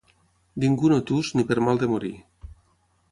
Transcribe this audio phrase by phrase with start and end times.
[0.63, 2.13] Ningú no tus ni per mal de morir.